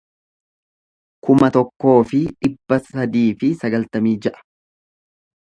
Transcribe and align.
kuma 1.27 1.49
tokkoo 1.57 1.93
fi 2.13 2.21
dhibba 2.31 2.81
sadii 2.87 3.29
fi 3.43 3.53
sagaltamii 3.63 4.19
ja'a 4.27 4.45